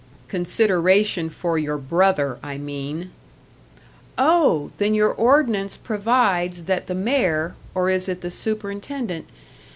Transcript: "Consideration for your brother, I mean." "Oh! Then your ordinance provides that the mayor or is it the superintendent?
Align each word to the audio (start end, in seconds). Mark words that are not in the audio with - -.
"Consideration 0.27 1.29
for 1.29 1.59
your 1.59 1.77
brother, 1.77 2.39
I 2.41 2.57
mean." 2.57 3.11
"Oh! 4.17 4.71
Then 4.79 4.95
your 4.95 5.11
ordinance 5.13 5.77
provides 5.77 6.63
that 6.63 6.87
the 6.87 6.95
mayor 6.95 7.53
or 7.75 7.87
is 7.91 8.09
it 8.09 8.21
the 8.21 8.31
superintendent? 8.31 9.27